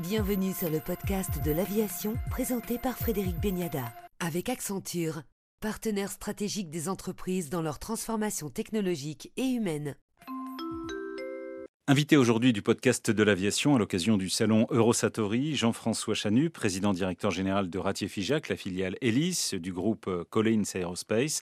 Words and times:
Bienvenue 0.00 0.52
sur 0.52 0.68
le 0.68 0.78
podcast 0.78 1.42
de 1.42 1.50
l'aviation 1.50 2.16
présenté 2.30 2.76
par 2.76 2.98
Frédéric 2.98 3.40
Beniada. 3.40 3.94
Avec 4.20 4.50
Accenture, 4.50 5.22
partenaire 5.62 6.10
stratégique 6.10 6.68
des 6.68 6.90
entreprises 6.90 7.48
dans 7.48 7.62
leur 7.62 7.78
transformation 7.78 8.50
technologique 8.50 9.32
et 9.38 9.44
humaine. 9.44 9.96
Invité 11.86 12.18
aujourd'hui 12.18 12.52
du 12.52 12.60
podcast 12.60 13.10
de 13.10 13.22
l'aviation 13.22 13.74
à 13.74 13.78
l'occasion 13.78 14.18
du 14.18 14.28
salon 14.28 14.66
Eurosatori, 14.68 15.56
Jean-François 15.56 16.14
Chanu, 16.14 16.50
président 16.50 16.92
directeur 16.92 17.30
général 17.30 17.70
de 17.70 17.78
Ratier 17.78 18.08
Figeac, 18.08 18.50
la 18.50 18.56
filiale 18.56 18.98
Hélice 19.00 19.54
du 19.54 19.72
groupe 19.72 20.10
Collins 20.28 20.64
Aerospace. 20.74 21.40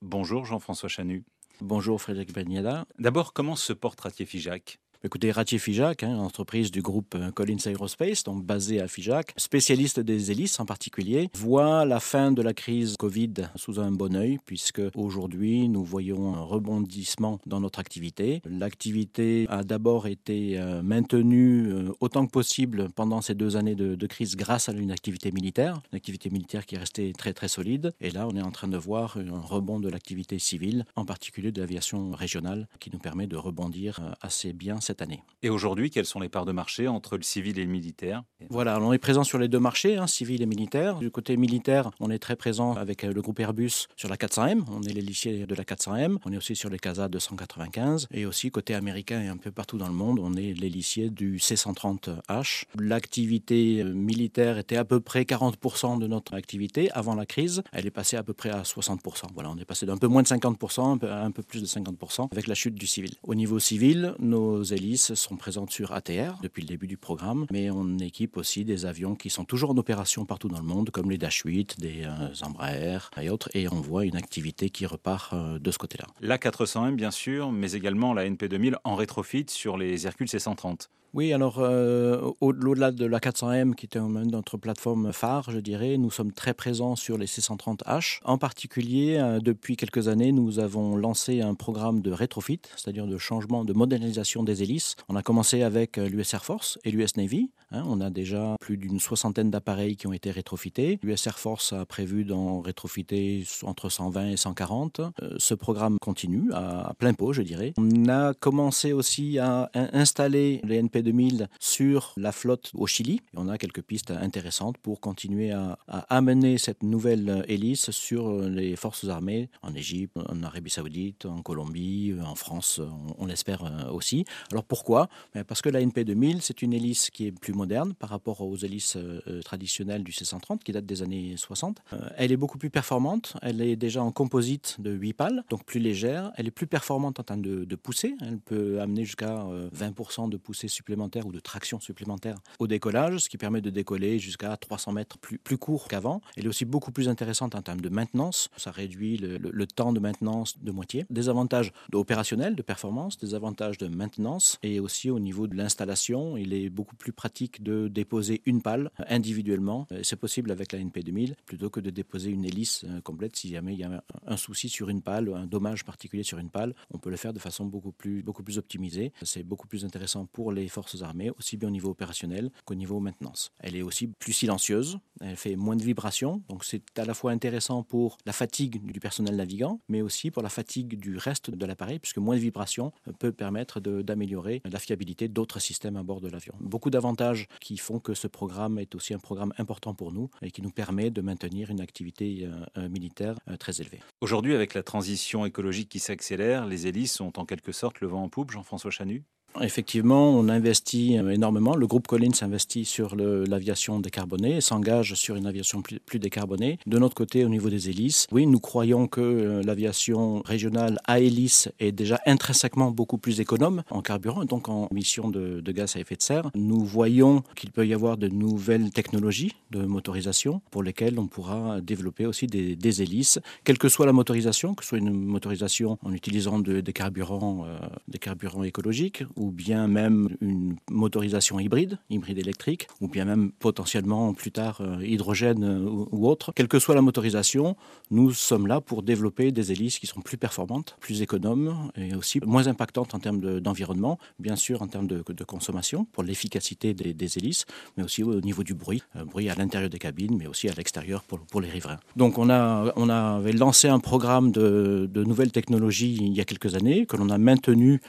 Bonjour 0.00 0.44
Jean-François 0.44 0.88
Chanu. 0.88 1.22
Bonjour 1.60 2.02
Frédéric 2.02 2.34
Beniada. 2.34 2.84
D'abord, 2.98 3.32
comment 3.32 3.54
se 3.54 3.72
porte 3.72 4.00
Ratier 4.00 4.26
Figeac 4.26 4.80
Écoutez, 5.04 5.32
Ratier 5.32 5.58
Figeac, 5.58 6.04
hein, 6.04 6.16
entreprise 6.16 6.70
du 6.70 6.80
groupe 6.80 7.16
euh, 7.16 7.32
Collins 7.32 7.56
Aerospace, 7.66 8.22
donc 8.22 8.44
basée 8.44 8.80
à 8.80 8.86
Figeac, 8.86 9.34
spécialiste 9.36 9.98
des 9.98 10.30
hélices 10.30 10.60
en 10.60 10.64
particulier, 10.64 11.28
voit 11.34 11.84
la 11.84 11.98
fin 11.98 12.30
de 12.30 12.40
la 12.40 12.54
crise 12.54 12.96
Covid 12.96 13.32
sous 13.56 13.80
un 13.80 13.90
bon 13.90 14.14
oeil, 14.14 14.38
puisque 14.46 14.80
aujourd'hui 14.94 15.68
nous 15.68 15.82
voyons 15.82 16.36
un 16.36 16.42
rebondissement 16.42 17.40
dans 17.46 17.58
notre 17.58 17.80
activité. 17.80 18.42
L'activité 18.44 19.46
a 19.48 19.64
d'abord 19.64 20.06
été 20.06 20.56
euh, 20.60 20.82
maintenue 20.82 21.72
euh, 21.72 21.92
autant 21.98 22.24
que 22.24 22.30
possible 22.30 22.88
pendant 22.94 23.22
ces 23.22 23.34
deux 23.34 23.56
années 23.56 23.74
de, 23.74 23.96
de, 23.96 24.06
crise 24.06 24.36
grâce 24.36 24.68
à 24.68 24.72
une 24.72 24.92
activité 24.92 25.32
militaire, 25.32 25.82
une 25.90 25.96
activité 25.96 26.30
militaire 26.30 26.64
qui 26.64 26.76
est 26.76 26.78
restée 26.78 27.12
très 27.12 27.32
très 27.32 27.48
solide. 27.48 27.92
Et 28.00 28.12
là, 28.12 28.28
on 28.28 28.36
est 28.36 28.42
en 28.42 28.52
train 28.52 28.68
de 28.68 28.78
voir 28.78 29.16
un 29.16 29.40
rebond 29.40 29.80
de 29.80 29.88
l'activité 29.88 30.38
civile, 30.38 30.84
en 30.94 31.04
particulier 31.04 31.50
de 31.50 31.60
l'aviation 31.60 32.12
régionale, 32.12 32.68
qui 32.78 32.90
nous 32.92 33.00
permet 33.00 33.26
de 33.26 33.36
rebondir 33.36 34.14
assez 34.20 34.52
bien 34.52 34.80
cette 34.80 34.91
année. 35.00 35.22
Et 35.42 35.50
aujourd'hui, 35.50 35.90
quelles 35.90 36.06
sont 36.06 36.20
les 36.20 36.28
parts 36.28 36.44
de 36.44 36.52
marché 36.52 36.88
entre 36.88 37.16
le 37.16 37.22
civil 37.22 37.58
et 37.58 37.64
le 37.64 37.70
militaire? 37.70 38.22
Voilà, 38.50 38.80
on 38.80 38.92
est 38.92 38.98
présent 38.98 39.24
sur 39.24 39.38
les 39.38 39.48
deux 39.48 39.58
marchés, 39.58 39.96
hein, 39.96 40.06
civil 40.06 40.42
et 40.42 40.46
militaire. 40.46 40.96
Du 40.96 41.10
côté 41.10 41.36
militaire, 41.36 41.90
on 42.00 42.10
est 42.10 42.18
très 42.18 42.36
présent 42.36 42.74
avec 42.74 43.04
euh, 43.04 43.12
le 43.12 43.22
groupe 43.22 43.40
Airbus 43.40 43.86
sur 43.96 44.08
la 44.08 44.16
400M. 44.16 44.64
On 44.70 44.82
est 44.82 44.92
l'hélice 44.92 45.26
de 45.26 45.54
la 45.54 45.64
400M. 45.64 46.18
On 46.24 46.32
est 46.32 46.36
aussi 46.36 46.56
sur 46.56 46.68
les 46.68 46.78
CASA 46.78 47.08
295. 47.08 48.08
Et 48.10 48.26
aussi 48.26 48.50
côté 48.50 48.74
américain 48.74 49.22
et 49.22 49.28
un 49.28 49.36
peu 49.36 49.50
partout 49.50 49.78
dans 49.78 49.88
le 49.88 49.94
monde, 49.94 50.18
on 50.20 50.34
est 50.34 50.52
l'hélice 50.52 50.98
du 50.98 51.38
C130H. 51.38 52.64
L'activité 52.78 53.82
euh, 53.82 53.92
militaire 53.92 54.58
était 54.58 54.76
à 54.76 54.84
peu 54.84 55.00
près 55.00 55.22
40% 55.22 55.98
de 55.98 56.06
notre 56.06 56.34
activité 56.34 56.90
avant 56.92 57.14
la 57.14 57.26
crise. 57.26 57.62
Elle 57.72 57.86
est 57.86 57.90
passée 57.90 58.16
à 58.16 58.22
peu 58.22 58.32
près 58.32 58.50
à 58.50 58.62
60%. 58.62 58.98
Voilà, 59.34 59.50
on 59.50 59.56
est 59.56 59.64
passé 59.64 59.86
d'un 59.86 59.96
peu 59.96 60.08
moins 60.08 60.22
de 60.22 60.28
50% 60.28 61.04
à 61.06 61.24
un 61.24 61.30
peu 61.30 61.42
plus 61.42 61.60
de 61.60 61.66
50% 61.66 62.28
avec 62.32 62.46
la 62.46 62.54
chute 62.54 62.74
du 62.74 62.86
civil. 62.86 63.12
Au 63.22 63.34
niveau 63.34 63.58
civil, 63.58 64.14
nos 64.18 64.62
sont 64.96 65.36
présentes 65.36 65.70
sur 65.70 65.92
ATR 65.92 66.38
depuis 66.42 66.62
le 66.62 66.68
début 66.68 66.86
du 66.86 66.96
programme, 66.96 67.46
mais 67.50 67.70
on 67.70 67.98
équipe 67.98 68.36
aussi 68.36 68.64
des 68.64 68.84
avions 68.84 69.14
qui 69.14 69.30
sont 69.30 69.44
toujours 69.44 69.70
en 69.70 69.76
opération 69.76 70.24
partout 70.24 70.48
dans 70.48 70.58
le 70.58 70.64
monde, 70.64 70.90
comme 70.90 71.10
les 71.10 71.18
Dash 71.18 71.42
8, 71.44 71.80
des 71.80 72.02
euh, 72.04 72.34
Embraer 72.42 72.98
et 73.20 73.30
autres, 73.30 73.48
et 73.54 73.68
on 73.68 73.80
voit 73.80 74.04
une 74.04 74.16
activité 74.16 74.70
qui 74.70 74.86
repart 74.86 75.32
euh, 75.32 75.58
de 75.58 75.70
ce 75.70 75.78
côté-là. 75.78 76.06
La 76.20 76.38
400M, 76.38 76.96
bien 76.96 77.10
sûr, 77.10 77.52
mais 77.52 77.72
également 77.72 78.12
la 78.12 78.28
NP2000 78.28 78.74
en 78.84 78.96
rétrofit 78.96 79.46
sur 79.48 79.76
les 79.76 80.06
Hercule 80.06 80.26
C130. 80.26 80.88
Oui, 81.14 81.34
alors 81.34 81.58
euh, 81.58 82.30
au-delà 82.40 82.90
de 82.90 83.04
la 83.04 83.18
400M, 83.18 83.74
qui 83.74 83.84
était 83.84 84.00
notre 84.00 84.56
plateforme 84.56 85.12
phare, 85.12 85.50
je 85.50 85.58
dirais, 85.58 85.98
nous 85.98 86.10
sommes 86.10 86.32
très 86.32 86.54
présents 86.54 86.96
sur 86.96 87.18
les 87.18 87.26
C130H. 87.26 88.20
En 88.24 88.38
particulier, 88.38 89.18
euh, 89.18 89.38
depuis 89.38 89.76
quelques 89.76 90.08
années, 90.08 90.32
nous 90.32 90.58
avons 90.58 90.96
lancé 90.96 91.42
un 91.42 91.54
programme 91.54 92.00
de 92.00 92.12
rétrofit, 92.12 92.62
c'est-à-dire 92.76 93.06
de 93.06 93.18
changement, 93.18 93.66
de 93.66 93.74
modernisation 93.74 94.42
des 94.42 94.62
hélices. 94.62 94.96
On 95.10 95.16
a 95.16 95.22
commencé 95.22 95.62
avec 95.62 95.98
euh, 95.98 96.08
l'US 96.08 96.32
Air 96.32 96.46
Force 96.46 96.78
et 96.82 96.90
l'US 96.90 97.14
Navy. 97.18 97.50
Hein. 97.72 97.84
on 97.86 98.00
a 98.00 98.10
déjà 98.10 98.56
plus 98.60 98.76
d'une 98.76 99.00
soixantaine 99.00 99.50
d'appareils 99.50 99.96
qui 99.96 100.06
ont 100.06 100.12
été 100.12 100.30
rétrofités. 100.30 100.98
L'US 101.02 101.26
Air 101.26 101.38
Force 101.38 101.72
a 101.72 101.84
prévu 101.86 102.24
d'en 102.24 102.60
rétrofiter 102.60 103.44
entre 103.62 103.88
120 103.88 104.30
et 104.30 104.36
140. 104.36 105.00
ce 105.38 105.54
programme 105.54 105.96
continue 106.00 106.52
à, 106.52 106.94
plein 106.98 107.14
pot, 107.14 107.32
je 107.32 107.42
dirais. 107.42 107.72
On 107.78 108.08
a 108.08 108.34
commencé 108.34 108.92
aussi 108.92 109.38
à 109.38 109.70
installer 109.74 110.60
les 110.64 110.82
NP 110.82 110.98
2000 110.98 111.48
sur 111.60 112.12
la 112.16 112.32
flotte 112.32 112.70
au 112.74 112.86
Chili. 112.86 113.20
On 113.36 113.48
a 113.48 113.58
quelques 113.58 113.82
pistes 113.82 114.10
intéressantes 114.10 114.78
pour 114.78 115.00
continuer 115.00 115.50
à, 115.52 115.78
amener 116.08 116.58
cette 116.58 116.82
nouvelle 116.82 117.44
hélice 117.48 117.90
sur 117.90 118.32
les 118.42 118.76
forces 118.76 119.08
armées 119.08 119.48
en 119.62 119.74
Égypte, 119.74 120.16
en 120.28 120.42
Arabie 120.42 120.70
Saoudite, 120.70 121.26
en 121.26 121.42
Colombie, 121.42 122.14
en 122.24 122.34
France, 122.34 122.80
on, 123.18 123.26
l'espère 123.26 123.64
euh, 123.64 123.90
aussi. 123.90 124.24
Alors 124.50 124.64
pourquoi? 124.64 125.08
Ben, 125.34 125.44
Parce 125.44 125.62
que 125.62 125.68
la 125.68 125.80
NP2000, 125.80 126.40
c'est 126.40 126.62
une 126.62 126.72
hélice 126.72 127.10
qui 127.10 127.26
est 127.26 127.32
plus 127.32 127.52
par 127.98 128.10
rapport 128.10 128.40
aux 128.40 128.56
hélices 128.56 128.96
euh, 128.96 129.40
traditionnelles 129.42 130.04
du 130.04 130.12
C-130 130.12 130.58
qui 130.58 130.72
datent 130.72 130.86
des 130.86 131.02
années 131.02 131.36
60. 131.36 131.78
Euh, 131.92 132.08
elle 132.16 132.32
est 132.32 132.36
beaucoup 132.36 132.58
plus 132.58 132.70
performante. 132.70 133.34
Elle 133.42 133.60
est 133.60 133.76
déjà 133.76 134.02
en 134.02 134.10
composite 134.10 134.76
de 134.78 134.90
8 134.90 135.12
pales, 135.12 135.44
donc 135.48 135.64
plus 135.64 135.80
légère. 135.80 136.32
Elle 136.36 136.48
est 136.48 136.52
plus 136.52 136.66
performante 136.66 137.20
en 137.20 137.22
termes 137.22 137.42
de, 137.42 137.76
poussée. 137.76 138.14
Elle 138.20 138.38
peut 138.38 138.80
amener 138.80 139.04
jusqu'à 139.04 139.46
20% 139.74 140.28
de 140.28 140.36
poussée 140.36 140.68
supplémentaire 140.68 141.26
ou 141.26 141.32
de 141.32 141.40
traction 141.40 141.80
supplémentaire 141.80 142.36
au 142.58 142.66
décollage, 142.66 143.18
ce 143.20 143.28
qui 143.28 143.38
permet 143.38 143.60
de 143.60 143.70
décoller 143.70 144.18
jusqu'à 144.18 144.56
300 144.56 144.92
mètres 144.92 145.18
plus, 145.18 145.38
plus 145.38 145.58
court 145.58 145.88
qu'avant. 145.88 146.20
Elle 146.36 146.44
est 146.44 146.48
aussi 146.48 146.64
beaucoup 146.64 146.92
plus 146.92 147.08
intéressante 147.08 147.54
en 147.54 147.62
termes 147.62 147.80
de 147.80 147.88
maintenance. 147.88 148.50
Ça 148.56 148.70
réduit 148.70 149.16
le, 149.16 149.66
temps 149.66 149.92
de 149.92 150.00
maintenance 150.00 150.58
de 150.62 150.70
moitié. 150.70 151.06
Des 151.10 151.28
avantages 151.28 151.72
opérationnels, 151.92 152.54
de 152.54 152.62
performance, 152.62 153.16
des 153.16 153.34
avantages 153.34 153.78
de 153.78 153.88
maintenance 153.88 154.58
et 154.62 154.80
aussi 154.80 155.10
au 155.10 155.18
niveau 155.18 155.46
de 155.46 155.56
l'installation. 155.56 156.36
Il 156.36 156.52
est 156.52 156.68
beaucoup 156.68 156.96
plus 156.96 157.12
pratique 157.12 157.51
de 157.60 157.88
déposer 157.88 158.42
une 158.46 158.62
pale 158.62 158.90
individuellement. 159.08 159.86
C'est 160.02 160.16
possible 160.16 160.50
avec 160.50 160.72
la 160.72 160.78
NP2000 160.78 161.34
plutôt 161.44 161.70
que 161.70 161.80
de 161.80 161.90
déposer 161.90 162.30
une 162.30 162.44
hélice 162.44 162.84
euh, 162.84 163.00
complète 163.00 163.36
si 163.36 163.50
jamais 163.50 163.74
il 163.74 163.80
y 163.80 163.84
a 163.84 164.04
un 164.26 164.36
souci 164.36 164.68
sur 164.68 164.88
une 164.88 165.02
pale, 165.02 165.32
un 165.34 165.46
dommage 165.46 165.84
particulier 165.84 166.22
sur 166.22 166.38
une 166.38 166.50
pale. 166.50 166.74
On 166.92 166.98
peut 166.98 167.10
le 167.10 167.16
faire 167.16 167.32
de 167.32 167.38
façon 167.38 167.66
beaucoup 167.66 167.92
plus, 167.92 168.22
beaucoup 168.22 168.42
plus 168.42 168.58
optimisée. 168.58 169.12
C'est 169.22 169.42
beaucoup 169.42 169.66
plus 169.66 169.84
intéressant 169.84 170.26
pour 170.26 170.52
les 170.52 170.68
forces 170.68 171.02
armées, 171.02 171.30
aussi 171.38 171.56
bien 171.56 171.68
au 171.68 171.72
niveau 171.72 171.90
opérationnel 171.90 172.50
qu'au 172.64 172.74
niveau 172.74 173.00
maintenance. 173.00 173.50
Elle 173.60 173.76
est 173.76 173.82
aussi 173.82 174.08
plus 174.08 174.32
silencieuse, 174.32 174.98
elle 175.20 175.36
fait 175.36 175.56
moins 175.56 175.76
de 175.76 175.82
vibrations, 175.82 176.42
donc 176.48 176.64
c'est 176.64 176.82
à 176.98 177.04
la 177.04 177.14
fois 177.14 177.32
intéressant 177.32 177.82
pour 177.82 178.18
la 178.26 178.32
fatigue 178.32 178.84
du 178.84 179.00
personnel 179.00 179.36
navigant, 179.36 179.80
mais 179.88 180.02
aussi 180.02 180.30
pour 180.30 180.42
la 180.42 180.48
fatigue 180.48 180.98
du 180.98 181.16
reste 181.16 181.50
de 181.50 181.66
l'appareil, 181.66 181.98
puisque 181.98 182.18
moins 182.18 182.36
de 182.36 182.40
vibrations 182.40 182.92
peut 183.18 183.32
permettre 183.32 183.80
d'améliorer 183.80 184.62
la 184.64 184.78
fiabilité 184.78 185.28
d'autres 185.28 185.60
systèmes 185.60 185.96
à 185.96 186.02
bord 186.02 186.20
de 186.20 186.28
l'avion. 186.28 186.54
Beaucoup 186.60 186.90
d'avantages 186.90 187.31
qui 187.60 187.76
font 187.76 188.00
que 188.00 188.14
ce 188.14 188.26
programme 188.26 188.78
est 188.78 188.94
aussi 188.94 189.14
un 189.14 189.18
programme 189.18 189.52
important 189.58 189.94
pour 189.94 190.12
nous 190.12 190.30
et 190.42 190.50
qui 190.50 190.62
nous 190.62 190.70
permet 190.70 191.10
de 191.10 191.20
maintenir 191.20 191.70
une 191.70 191.80
activité 191.80 192.44
euh, 192.44 192.64
euh, 192.78 192.88
militaire 192.88 193.36
euh, 193.48 193.56
très 193.56 193.80
élevée. 193.80 194.00
Aujourd'hui, 194.20 194.54
avec 194.54 194.74
la 194.74 194.82
transition 194.82 195.44
écologique 195.46 195.88
qui 195.88 195.98
s'accélère, 195.98 196.66
les 196.66 196.86
hélices 196.86 197.14
sont 197.14 197.38
en 197.38 197.44
quelque 197.44 197.72
sorte 197.72 198.00
le 198.00 198.08
vent 198.08 198.22
en 198.22 198.28
poupe, 198.28 198.50
Jean-François 198.50 198.90
Chanu? 198.90 199.24
Effectivement, 199.60 200.30
on 200.30 200.48
investit 200.48 201.18
euh, 201.18 201.28
énormément. 201.28 201.76
Le 201.76 201.86
groupe 201.86 202.06
Collins 202.06 202.30
investit 202.40 202.84
sur 202.84 203.14
l'aviation 203.16 204.00
décarbonée 204.00 204.56
et 204.56 204.60
s'engage 204.60 205.14
sur 205.14 205.36
une 205.36 205.46
aviation 205.46 205.82
plus, 205.82 206.18
décarbonée. 206.18 206.78
De 206.86 206.98
notre 206.98 207.14
côté, 207.14 207.44
au 207.44 207.48
niveau 207.48 207.68
des 207.68 207.90
hélices, 207.90 208.26
oui, 208.32 208.46
nous 208.46 208.60
croyons 208.60 209.06
que 209.06 209.20
euh, 209.20 209.62
l'aviation 209.62 210.42
régionale 210.42 210.98
à 211.06 211.20
hélice 211.20 211.70
est 211.80 211.92
déjà 211.92 212.18
intrinsèquement 212.26 212.90
beaucoup 212.90 213.18
plus 213.18 213.40
économe 213.40 213.82
en 213.90 214.00
carburant, 214.00 214.44
donc 214.44 214.68
en 214.68 214.88
émissions 214.90 215.28
de, 215.28 215.60
gaz 215.72 215.96
à 215.96 216.00
effet 216.00 216.16
de 216.16 216.22
serre. 216.22 216.50
Nous 216.54 216.84
voyons 216.84 217.42
qu'il 217.54 217.70
peut 217.70 217.86
y 217.86 217.94
avoir 217.94 218.16
de 218.16 218.28
nouvelles 218.28 218.90
technologies 218.90 219.52
de 219.70 219.84
motorisation 219.84 220.60
pour 220.70 220.82
lesquelles 220.82 221.18
on 221.18 221.26
pourra 221.26 221.80
développer 221.80 222.26
aussi 222.26 222.46
des, 222.46 223.02
hélices, 223.02 223.38
quelle 223.64 223.78
que 223.78 223.88
soit 223.88 224.06
la 224.06 224.12
motorisation, 224.12 224.74
que 224.74 224.84
ce 224.84 224.90
soit 224.90 224.98
une 224.98 225.12
motorisation 225.12 225.98
en 226.02 226.12
utilisant 226.12 226.58
de, 226.58 226.80
des 226.80 226.92
carburants, 226.92 227.64
euh, 227.66 227.78
des 228.08 228.18
carburants 228.18 228.64
écologiques 228.64 229.24
ou 229.42 229.50
bien 229.50 229.88
même 229.88 230.28
une 230.40 230.76
motorisation 230.88 231.58
hybride, 231.58 231.98
hybride 232.10 232.38
électrique, 232.38 232.86
ou 233.00 233.08
bien 233.08 233.24
même 233.24 233.50
potentiellement 233.50 234.32
plus 234.34 234.52
tard 234.52 234.80
euh, 234.80 235.04
hydrogène 235.04 235.64
euh, 235.64 236.06
ou, 236.12 236.28
autre. 236.28 236.52
Quelle 236.54 236.68
que 236.68 236.78
soit 236.78 236.94
la 236.94 237.02
motorisation, 237.02 237.76
nous 238.12 238.30
sommes 238.30 238.68
là 238.68 238.80
pour 238.80 239.02
développer 239.02 239.50
des 239.50 239.72
hélices 239.72 239.98
qui 239.98 240.06
sont 240.06 240.20
plus 240.20 240.36
performantes, 240.36 240.96
plus 241.00 241.22
économes 241.22 241.90
et 241.96 242.14
aussi 242.14 242.38
moins 242.46 242.68
impactantes 242.68 243.14
en 243.14 243.18
termes 243.18 243.60
d'environnement, 243.60 244.18
bien 244.38 244.54
sûr 244.54 244.80
en 244.80 244.86
termes 244.86 245.08
de, 245.08 245.22
consommation 245.44 246.04
pour 246.12 246.22
l'efficacité 246.22 246.94
des, 246.94 247.38
hélices, 247.38 247.64
mais 247.96 248.04
aussi 248.04 248.22
au 248.22 248.40
niveau 248.40 248.62
du 248.62 248.74
bruit, 248.74 249.02
euh, 249.16 249.24
bruit 249.24 249.48
à 249.50 249.56
l'intérieur 249.56 249.90
des 249.90 249.98
cabines, 249.98 250.36
mais 250.36 250.46
aussi 250.46 250.68
à 250.68 250.72
l'extérieur 250.72 251.24
pour, 251.24 251.60
les 251.60 251.68
riverains. 251.68 251.98
Donc 252.14 252.38
on, 252.38 252.48
a, 252.48 252.92
on 252.94 253.08
avait 253.08 253.52
lancé 253.52 253.88
un 253.88 253.98
programme 253.98 254.52
de 254.52 255.24
nouvelles 255.24 255.50
technologies 255.50 256.16
il 256.20 256.32
y 256.32 256.40
a 256.40 256.44
quelques 256.44 256.76
années 256.76 257.06
que 257.06 257.16
l'on 257.16 257.28
a 257.28 257.38
maintenu 257.38 258.00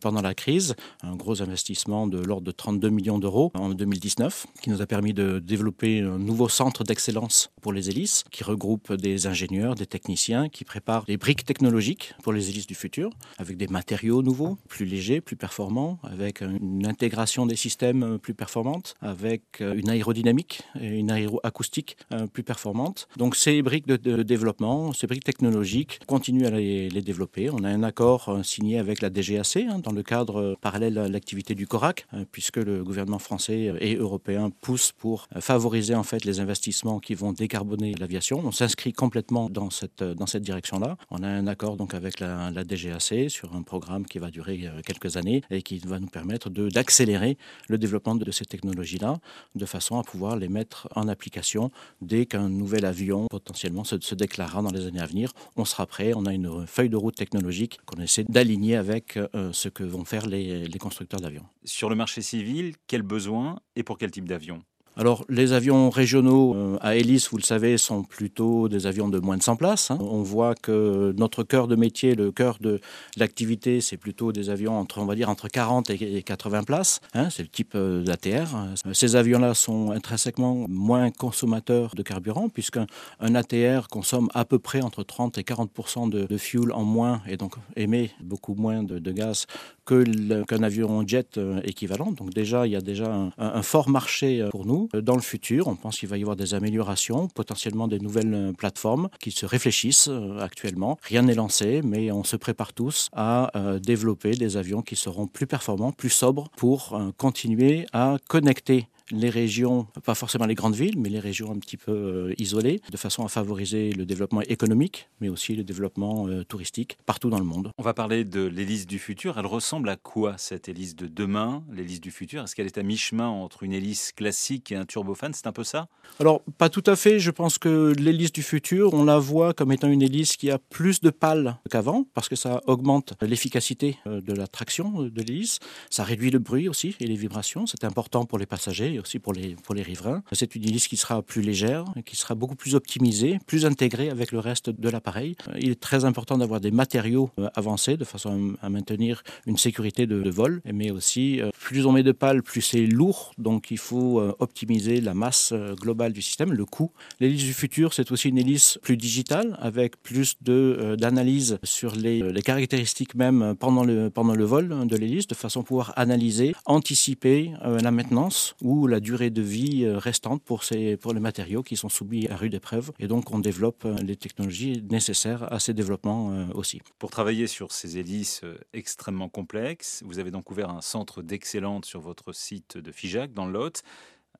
pendant 0.00 0.22
la 0.22 0.34
crise 0.34 0.71
Un 1.02 1.16
gros 1.16 1.42
investissement 1.42 2.06
de 2.06 2.18
l'ordre 2.18 2.46
de 2.46 2.52
32 2.52 2.90
millions 2.90 3.18
d'euros 3.18 3.50
en 3.54 3.70
2019 3.70 4.46
qui 4.62 4.70
nous 4.70 4.82
a 4.82 4.86
permis 4.86 5.12
de 5.12 5.38
développer 5.38 6.00
un 6.00 6.18
nouveau 6.18 6.48
centre 6.48 6.84
d'excellence 6.84 7.50
pour 7.60 7.72
les 7.72 7.90
hélices 7.90 8.24
qui 8.30 8.44
regroupe 8.44 8.92
des 8.92 9.26
ingénieurs, 9.26 9.74
des 9.74 9.86
techniciens 9.86 10.48
qui 10.48 10.64
préparent 10.64 11.04
des 11.04 11.16
briques 11.16 11.44
technologiques 11.44 12.14
pour 12.22 12.32
les 12.32 12.50
hélices 12.50 12.66
du 12.66 12.74
futur 12.74 13.10
avec 13.38 13.56
des 13.56 13.66
matériaux 13.66 14.22
nouveaux, 14.22 14.58
plus 14.68 14.84
légers, 14.84 15.20
plus 15.20 15.36
performants, 15.36 15.98
avec 16.02 16.40
une 16.40 16.86
intégration 16.86 17.46
des 17.46 17.56
systèmes 17.56 18.18
plus 18.18 18.34
performante, 18.34 18.94
avec 19.00 19.60
une 19.60 19.88
aérodynamique 19.88 20.62
et 20.80 20.88
une 20.88 21.10
aéroacoustique 21.10 21.96
plus 22.32 22.42
performante. 22.42 23.08
Donc 23.16 23.36
ces 23.36 23.62
briques 23.62 23.86
de, 23.86 24.22
développement, 24.22 24.92
ces 24.92 25.06
briques 25.06 25.24
technologiques, 25.24 26.00
continuent 26.06 26.46
à 26.46 26.50
les, 26.50 27.02
développer. 27.02 27.50
On 27.50 27.64
a 27.64 27.68
un 27.68 27.82
accord 27.82 28.40
signé 28.44 28.78
avec 28.78 29.00
la 29.00 29.10
DGAC 29.10 29.56
hein, 29.56 29.80
dans 29.82 29.92
le 29.92 30.02
cadre 30.02 30.56
parallèle 30.62 30.96
à 30.96 31.08
l'activité 31.08 31.54
du 31.54 31.66
CORAC, 31.66 32.06
puisque 32.30 32.56
le 32.56 32.82
gouvernement 32.82 33.18
français 33.18 33.74
et 33.80 33.96
européen 33.96 34.50
pousse 34.60 34.92
pour 34.92 35.28
favoriser 35.40 35.94
en 35.94 36.04
fait 36.04 36.24
les 36.24 36.40
investissements 36.40 37.00
qui 37.00 37.14
vont 37.14 37.32
décarboner 37.32 37.94
l'aviation. 37.98 38.40
On 38.44 38.52
s'inscrit 38.52 38.92
complètement 38.92 39.50
dans 39.50 39.70
cette, 39.70 40.02
dans 40.02 40.26
cette 40.26 40.44
direction-là. 40.44 40.96
On 41.10 41.22
a 41.22 41.28
un 41.28 41.46
accord 41.46 41.76
donc 41.76 41.94
avec 41.94 42.20
la, 42.20 42.52
DGAC 42.52 43.28
sur 43.28 43.54
un 43.54 43.62
programme 43.62 44.06
qui 44.06 44.18
va 44.18 44.30
durer 44.30 44.60
euh, 44.64 44.80
quelques 44.86 45.16
années 45.16 45.42
et 45.50 45.62
qui 45.62 45.78
va 45.78 45.98
nous 45.98 46.06
permettre 46.06 46.48
d'accélérer 46.50 47.36
le 47.68 47.78
développement 47.78 48.14
de 48.14 48.30
ces 48.30 48.44
technologies-là 48.44 49.18
de 49.54 49.66
façon 49.66 49.98
à 49.98 50.04
pouvoir 50.04 50.36
les 50.36 50.48
mettre 50.48 50.88
en 50.94 51.08
application 51.08 51.70
dès 52.00 52.26
qu'un 52.26 52.48
nouvel 52.48 52.84
avion 52.84 53.26
potentiellement 53.28 53.84
se, 53.84 53.96
se, 54.00 54.14
déclarera 54.14 54.62
dans 54.62 54.70
les 54.70 54.86
années 54.86 55.00
à 55.00 55.06
venir. 55.06 55.32
On 55.56 55.64
sera 55.64 55.86
prêt, 55.86 56.12
on 56.14 56.26
a 56.26 56.32
une 56.32 56.66
feuille 56.66 56.90
de 56.90 56.96
route 56.96 57.16
technologique 57.16 57.80
qu'on 57.86 58.00
essaie 58.00 58.24
d'aligner 58.24 58.76
avec 58.76 59.16
euh, 59.16 59.52
ce 59.52 59.68
que 59.68 59.82
vont 59.82 60.04
faire 60.04 60.26
les, 60.26 60.51
les 60.58 60.78
constructeurs 60.78 61.20
d'avions. 61.20 61.46
Sur 61.64 61.88
le 61.88 61.96
marché 61.96 62.22
civil, 62.22 62.74
quels 62.86 63.02
besoins 63.02 63.60
et 63.76 63.82
pour 63.82 63.98
quel 63.98 64.10
type 64.10 64.28
d'avion? 64.28 64.62
Alors, 64.94 65.24
les 65.30 65.54
avions 65.54 65.88
régionaux 65.88 66.54
euh, 66.54 66.76
à 66.82 66.96
hélice, 66.96 67.30
vous 67.30 67.38
le 67.38 67.42
savez, 67.42 67.78
sont 67.78 68.02
plutôt 68.02 68.68
des 68.68 68.86
avions 68.86 69.08
de 69.08 69.18
moins 69.18 69.38
de 69.38 69.42
100 69.42 69.56
places. 69.56 69.90
Hein. 69.90 69.96
On 70.00 70.22
voit 70.22 70.54
que 70.54 71.14
notre 71.16 71.44
cœur 71.44 71.66
de 71.66 71.76
métier, 71.76 72.14
le 72.14 72.30
cœur 72.30 72.58
de 72.60 72.78
l'activité, 73.16 73.80
c'est 73.80 73.96
plutôt 73.96 74.32
des 74.32 74.50
avions 74.50 74.78
entre, 74.78 74.98
on 74.98 75.06
va 75.06 75.14
dire, 75.14 75.30
entre 75.30 75.48
40 75.48 75.88
et 75.88 76.22
80 76.22 76.64
places. 76.64 77.00
Hein. 77.14 77.30
C'est 77.30 77.42
le 77.42 77.48
type 77.48 77.72
euh, 77.74 78.04
d'ATR. 78.04 78.54
Ces 78.92 79.16
avions-là 79.16 79.54
sont 79.54 79.92
intrinsèquement 79.92 80.66
moins 80.68 81.10
consommateurs 81.10 81.94
de 81.94 82.02
carburant, 82.02 82.50
puisqu'un 82.50 82.86
ATR 83.20 83.88
consomme 83.88 84.28
à 84.34 84.44
peu 84.44 84.58
près 84.58 84.82
entre 84.82 85.04
30 85.04 85.38
et 85.38 85.42
40% 85.42 86.10
de, 86.10 86.36
fuel 86.36 86.72
en 86.72 86.84
moins 86.84 87.22
et 87.26 87.36
donc 87.36 87.54
émet 87.76 88.10
beaucoup 88.20 88.54
moins 88.54 88.82
de, 88.82 89.12
gaz 89.12 89.46
qu'un 89.86 90.62
avion 90.62 91.06
jet 91.06 91.38
euh, 91.38 91.60
équivalent. 91.64 92.12
Donc 92.12 92.34
déjà, 92.34 92.66
il 92.66 92.72
y 92.72 92.76
a 92.76 92.80
déjà 92.80 93.30
un 93.38 93.62
fort 93.62 93.88
marché 93.88 94.46
pour 94.50 94.66
nous. 94.66 94.81
Dans 94.92 95.16
le 95.16 95.22
futur, 95.22 95.68
on 95.68 95.76
pense 95.76 95.98
qu'il 95.98 96.08
va 96.08 96.18
y 96.18 96.22
avoir 96.22 96.36
des 96.36 96.54
améliorations, 96.54 97.28
potentiellement 97.28 97.88
des 97.88 97.98
nouvelles 97.98 98.34
euh, 98.34 98.52
plateformes 98.52 99.08
qui 99.20 99.30
se 99.30 99.46
réfléchissent 99.46 100.08
euh, 100.08 100.38
actuellement. 100.38 100.98
Rien 101.02 101.22
n'est 101.22 101.34
lancé, 101.34 101.80
mais 101.82 102.10
on 102.10 102.24
se 102.24 102.36
prépare 102.36 102.72
tous 102.72 103.08
à 103.12 103.50
euh, 103.56 103.78
développer 103.78 104.32
des 104.32 104.56
avions 104.56 104.82
qui 104.82 104.96
seront 104.96 105.26
plus 105.26 105.46
performants, 105.46 105.92
plus 105.92 106.10
sobres 106.10 106.48
pour 106.56 106.98
continuer 107.16 107.86
à 107.92 108.16
connecter 108.28 108.86
les 109.12 109.30
régions, 109.30 109.86
pas 110.04 110.14
forcément 110.14 110.46
les 110.46 110.54
grandes 110.54 110.74
villes, 110.74 110.98
mais 110.98 111.08
les 111.08 111.20
régions 111.20 111.52
un 111.52 111.58
petit 111.58 111.76
peu 111.76 111.92
euh, 111.92 112.34
isolées, 112.38 112.80
de 112.90 112.96
façon 112.96 113.24
à 113.24 113.28
favoriser 113.28 113.92
le 113.92 114.04
développement 114.06 114.40
économique, 114.42 115.08
mais 115.20 115.28
aussi 115.28 115.54
le 115.54 115.64
développant 115.64 116.28
euh, 116.28 116.44
touristique 116.44 116.98
partout 117.06 117.30
dans 117.30 117.38
le 117.38 117.44
monde. 117.44 117.70
On 117.78 117.82
va 117.82 117.94
parler 117.94 118.24
de 118.24 118.42
l'hélice 118.42 118.86
du 118.86 118.98
futur. 118.98 119.38
Elle 119.38 119.46
ressemble 119.46 119.88
à 119.88 119.96
quoi 119.96 120.36
cette 120.38 120.68
hélice 120.68 120.96
de 120.96 121.06
demain, 121.06 121.62
l'hélice 121.72 122.00
du 122.00 122.10
futur? 122.10 122.42
Est-ce 122.42 122.56
qu'elle 122.56 122.66
est 122.66 122.78
à 122.78 122.82
mi-chemin 122.82 123.28
entre 123.28 123.62
une 123.62 123.72
hélice 123.72 124.12
classique 124.12 124.72
et 124.72 124.76
un 124.76 124.86
turbofan 124.86 125.30
C'est 125.32 125.46
un 125.46 125.52
peu 125.52 125.64
ça? 125.64 125.88
Alors, 126.18 126.42
pas 126.58 126.68
tout 126.68 126.84
à 126.86 126.96
fait. 126.96 127.18
Je 127.18 127.30
pense 127.30 127.58
que 127.58 127.92
l'hélice 127.98 128.32
du 128.32 128.42
futur, 128.42 128.94
on 128.94 129.04
la 129.04 129.18
voit 129.18 129.52
comme 129.52 129.72
étant 129.72 129.88
une 129.88 130.02
hélice 130.02 130.36
qui 130.36 130.50
a 130.50 130.58
plus 130.58 131.00
de 131.00 131.10
pales 131.10 131.58
qu'avant, 131.70 132.06
parce 132.14 132.28
que 132.28 132.36
ça 132.36 132.60
augmente 132.66 133.14
l'efficacité 133.20 133.98
euh, 134.06 134.20
de 134.20 134.32
la 134.32 134.46
traction 134.46 135.02
de 135.02 135.22
l'hélice. 135.22 135.58
Ça 135.90 136.04
réduit 136.04 136.30
le 136.30 136.38
bruit 136.38 136.68
aussi 136.68 136.96
et 137.00 137.06
les 137.06 137.16
vibrations. 137.16 137.66
C'est 137.66 137.84
important 137.84 138.24
pour 138.24 138.38
les 138.38 138.46
passagers 138.46 138.98
aussi 139.02 139.18
pour 139.18 139.32
les, 139.32 139.56
pour 139.56 139.74
les 139.74 139.82
riverains. 139.82 140.22
C'est 140.32 140.54
une 140.54 140.64
hélice 140.64 140.88
qui 140.88 140.96
sera 140.96 141.22
plus 141.22 141.42
légère, 141.42 141.84
qui 142.06 142.16
sera 142.16 142.34
beaucoup 142.34 142.56
plus 142.56 142.74
optimisée, 142.74 143.38
plus 143.46 143.66
intégrée 143.66 144.10
avec 144.10 144.32
le 144.32 144.38
reste 144.38 144.70
de 144.70 144.88
l'appareil. 144.88 145.36
Il 145.60 145.70
est 145.70 145.80
très 145.80 146.04
important 146.04 146.38
d'avoir 146.38 146.60
des 146.60 146.70
matériaux 146.70 147.30
euh, 147.38 147.48
avancés 147.54 147.96
de 147.96 148.04
façon 148.04 148.54
à 148.62 148.70
maintenir 148.70 149.22
une 149.46 149.56
sécurité 149.56 150.06
de, 150.06 150.30
vol, 150.30 150.62
mais 150.72 150.90
aussi 150.90 151.40
euh, 151.40 151.50
plus 151.58 151.84
on 151.84 151.92
met 151.92 152.02
de 152.02 152.12
pales, 152.12 152.42
plus 152.42 152.62
c'est 152.62 152.86
lourd, 152.86 153.32
donc 153.38 153.70
il 153.70 153.78
faut 153.78 154.20
euh, 154.20 154.34
optimiser 154.38 155.00
la 155.00 155.14
masse 155.14 155.52
globale 155.80 156.12
du 156.12 156.22
système, 156.22 156.52
le 156.52 156.64
coût. 156.64 156.90
L'hélice 157.20 157.44
du 157.44 157.52
futur, 157.52 157.92
c'est 157.92 158.10
aussi 158.12 158.28
une 158.28 158.38
hélice 158.38 158.78
plus 158.82 158.96
digitale, 158.96 159.58
avec 159.60 160.00
plus 160.02 160.36
d'analyse 160.42 161.58
sur 161.62 161.94
les, 161.94 162.22
les, 162.32 162.42
caractéristiques 162.42 163.14
même 163.14 163.54
pendant 163.58 163.84
le, 163.84 164.10
pendant 164.10 164.34
le 164.34 164.44
vol 164.44 164.86
de 164.86 164.96
l'hélice, 164.96 165.26
de 165.26 165.34
façon 165.34 165.60
à 165.60 165.64
pouvoir 165.64 165.92
analyser, 165.96 166.54
anticiper 166.66 167.52
la 167.62 167.90
maintenance 167.90 168.54
ou 168.62 168.81
la 168.86 169.00
durée 169.00 169.30
de 169.30 169.42
vie 169.42 169.84
euh, 169.84 169.98
restante 169.98 170.42
pour, 170.42 170.64
ces, 170.64 170.96
pour 170.96 171.12
les 171.12 171.20
matériaux 171.20 171.62
qui 171.62 171.76
sont 171.76 171.88
soumis 171.88 172.28
à 172.28 172.36
rude 172.36 172.54
épreuve. 172.54 172.92
Et 172.98 173.06
donc, 173.06 173.30
on 173.32 173.38
développe 173.38 173.84
euh, 173.84 173.96
les 173.96 174.16
technologies 174.16 174.82
nécessaires 174.90 175.52
à 175.52 175.58
ces 175.58 175.74
développements 175.74 176.32
euh, 176.32 176.46
aussi. 176.54 176.80
Pour 176.98 177.10
travailler 177.10 177.46
sur 177.46 177.72
ces 177.72 177.98
hélices 177.98 178.42
extrêmement 178.72 179.28
complexes, 179.28 180.02
vous 180.06 180.18
avez 180.18 180.30
donc 180.30 180.50
ouvert 180.50 180.70
un 180.70 180.80
centre 180.80 181.22
d'excellence 181.22 181.86
sur 181.86 182.00
votre 182.00 182.32
site 182.32 182.78
de 182.78 182.92
Figeac, 182.92 183.32
dans 183.32 183.46
le 183.46 183.52
Lot. 183.52 183.82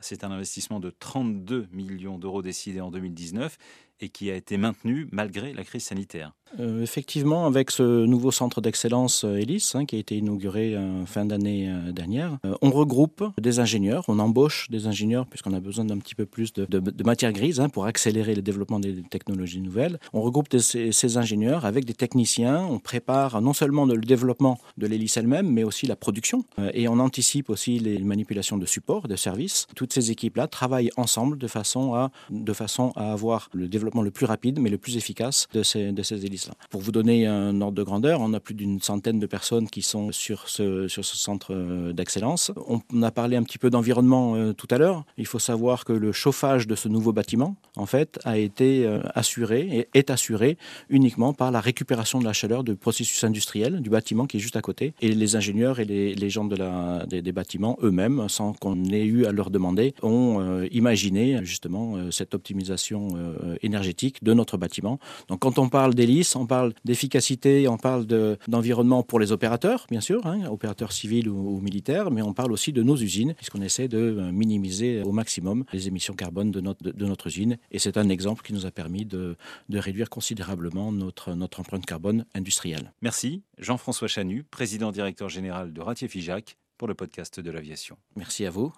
C'est 0.01 0.25
un 0.25 0.31
investissement 0.31 0.81
de 0.81 0.91
32 0.91 1.69
millions 1.71 2.19
d'euros 2.19 2.43
décidé 2.43 2.81
en 2.81 2.91
2019 2.91 3.57
et 4.03 4.09
qui 4.09 4.31
a 4.31 4.35
été 4.35 4.57
maintenu 4.57 5.09
malgré 5.13 5.53
la 5.53 5.65
crise 5.65 5.85
sanitaire. 5.85 6.33
Euh, 6.61 6.83
effectivement, 6.83 7.47
avec 7.47 7.71
ce 7.71 8.05
nouveau 8.05 8.31
centre 8.31 8.61
d'excellence 8.61 9.25
Hélice, 9.25 9.75
hein, 9.75 9.87
qui 9.87 9.97
a 9.97 9.99
été 9.99 10.17
inauguré 10.17 10.77
en 10.77 11.07
fin 11.07 11.25
d'année 11.25 11.69
euh, 11.69 11.93
dernière, 11.93 12.39
euh, 12.45 12.55
on 12.61 12.71
regroupe 12.71 13.25
des 13.41 13.59
ingénieurs, 13.59 14.05
on 14.09 14.19
embauche 14.19 14.69
des 14.71 14.87
ingénieurs 14.87 15.27
puisqu'on 15.27 15.55
a 15.55 15.61
besoin 15.61 15.85
d'un 15.85 15.99
petit 15.99 16.15
peu 16.15 16.27
plus 16.27 16.53
de, 16.53 17.03
matière 17.05 17.33
grise 17.33 17.61
hein, 17.61 17.69
pour 17.69 17.87
accélérer 17.87 18.35
le 18.35 18.43
développement 18.43 18.81
des 18.81 19.03
technologies 19.03 19.61
nouvelles. 19.61 19.99
On 20.13 20.21
regroupe 20.21 20.49
ces, 20.59 20.93
ces, 20.93 21.17
ingénieurs 21.17 21.65
avec 21.65 21.85
des 21.85 21.95
techniciens, 21.95 22.61
on 22.61 22.79
prépare 22.79 23.41
non 23.41 23.55
seulement 23.55 23.87
le 23.87 23.99
développement 23.99 24.59
de 24.77 24.87
l'hélice 24.87 25.17
elle-même, 25.17 25.49
mais 25.49 25.65
aussi 25.65 25.87
la 25.87 25.97
production 25.97 26.45
et 26.75 26.89
on 26.89 26.99
anticipe 26.99 27.51
aussi 27.51 27.79
les 27.79 27.99
manipulations 27.99 28.57
de 28.57 28.67
support, 28.67 29.09
de 29.09 29.17
services. 29.17 29.67
Toutes 29.75 29.93
ces 29.93 30.11
équipes-là 30.11 30.47
travaillent 30.49 30.91
ensemble 30.97 31.39
de 31.39 31.47
façon 31.47 31.95
à, 31.95 32.11
de 32.31 32.53
façon 32.53 32.93
à 32.97 33.13
avoir 33.13 33.49
le 33.53 33.69
développement 33.69 33.92
le 34.01 34.11
plus 34.11 34.25
rapide 34.25 34.61
mais 34.61 34.71
le 34.71 34.79
plus 34.79 34.97
efficace 34.97 35.47
de 35.53 35.63
ces, 35.63 35.93
de 35.93 36.03
ces 36.03 36.25
hélices. 36.25 36.49
Pour 36.71 36.81
vous 36.81 36.93
donner 36.93 37.27
un 37.27 37.61
ordre 37.61 37.77
de 37.77 37.83
grandeur, 37.83 38.21
on 38.21 38.33
a 38.33 38.41
plus 38.41 38.55
d'une 38.55 38.81
centaine 38.81 39.19
de 39.19 39.27
personnes 39.27 39.69
qui 39.69 39.83
sont 39.83 40.13
sur 40.13 40.49
ce, 40.49 40.89
centre 40.89 41.53
euh, 41.53 41.93
d'excellence. 41.93 42.53
On 42.67 43.03
a 43.03 43.11
parlé 43.11 43.37
un 43.37 43.43
petit 43.43 43.59
peu 43.59 43.69
d'environnement 43.69 44.35
euh, 44.35 44.53
tout 44.53 44.69
à 44.71 44.79
l'heure. 44.79 45.05
Il 45.19 45.27
faut 45.27 45.39
savoir 45.39 45.85
que 45.85 45.93
le 45.93 46.13
chauffage 46.13 46.67
de 46.67 46.75
ce 46.75 46.89
nouveau 46.89 47.13
bâtiment, 47.13 47.57
en 47.77 47.87
fait, 47.87 48.19
a 48.25 48.39
été 48.39 48.87
euh, 48.87 49.01
assuré 49.15 49.61
et 49.93 49.99
est 49.99 50.11
assuré 50.11 50.57
uniquement 50.89 51.33
par 51.33 51.51
la 51.51 51.61
récupération 51.61 52.21
de 52.21 52.25
la 52.25 52.33
chaleur 52.33 52.65
du 52.65 52.77
processus 52.77 53.23
industriel 53.25 53.81
du 53.81 53.91
bâtiment 53.91 54.27
qui 54.27 54.37
est 54.39 54.41
juste 54.41 54.57
à 54.57 54.63
côté. 54.63 54.95
Et 55.01 55.13
les 55.13 55.37
ingénieurs 55.37 55.81
et 55.81 55.85
les, 55.85 56.31
gens 56.31 56.45
des, 56.45 57.33
bâtiments 57.33 57.79
eux-mêmes, 57.83 58.29
sans 58.29 58.53
qu'on 58.53 58.85
ait 58.85 59.05
eu 59.05 59.27
à 59.27 59.33
leur 59.33 59.51
demander, 59.51 59.95
ont 60.03 60.63
imaginé 60.71 61.45
justement 61.45 62.11
cette 62.11 62.35
optimisation 62.35 63.09
énergétique 63.63 63.72
de 64.23 64.35
notre 64.35 64.57
bâtiment. 64.57 64.99
Donc 65.29 65.41
quand 65.41 65.59
on 65.59 65.69
parle 65.69 65.95
d'hélice, 65.95 66.37
on 66.37 66.47
parle 66.47 66.75
d'efficacité, 66.85 67.69
on 67.69 67.77
parle 67.77 68.07
d'environnement 68.49 69.03
pour 69.03 69.21
les 69.21 69.33
opérateurs, 69.33 69.87
bien 69.91 70.01
sûr, 70.01 70.27
hein, 70.27 70.47
opérateurs 70.47 70.93
civils 70.93 71.29
ou, 71.29 71.61
militaires, 71.61 72.11
mais 72.11 72.23
on 72.23 72.33
parle 72.33 72.53
aussi 72.53 72.73
de 72.73 72.83
nos 72.83 72.97
usines, 72.97 73.35
puisqu'on 73.35 73.63
essaie 73.63 73.89
de 73.89 73.99
euh, 73.99 74.33
minimiser 74.33 75.03
au 75.03 75.13
maximum 75.13 75.65
les 75.73 75.89
émissions 75.89 76.15
carbone 76.15 76.51
de 76.51 76.61
notre, 76.61 76.83
de, 76.83 77.07
notre 77.07 77.27
usine. 77.27 77.59
Et 77.71 77.79
c'est 77.79 77.97
un 77.97 78.09
exemple 78.09 78.43
qui 78.43 78.53
nous 78.53 78.67
a 78.67 78.71
permis 78.71 79.05
de, 79.05 79.37
de 79.69 79.79
réduire 79.79 80.11
considérablement 80.11 80.93
notre, 80.93 81.35
notre 81.35 81.61
empreinte 81.61 81.87
carbone 81.87 82.25
industrielle. 82.35 82.93
Merci. 83.03 83.43
Jean-François 83.59 84.09
Chanu, 84.09 84.45
président 84.45 84.93
directeur 84.93 85.29
général 85.29 85.73
de 85.73 85.81
Ratier 85.81 86.09
Figeac, 86.09 86.57
pour 86.79 86.89
le 86.89 86.95
podcast 86.95 87.41
de 87.41 87.51
l'aviation. 87.51 87.97
Merci 88.17 88.45
à 88.45 88.51
vous. 88.51 88.73